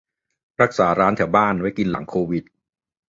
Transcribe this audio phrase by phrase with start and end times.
[0.61, 2.43] -รักษาร้านแถวบ้านไว้กินหลังโควิด